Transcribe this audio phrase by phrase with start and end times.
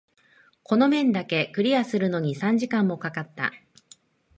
[0.63, 3.53] この面だけクリアするのに三時間も掛かった。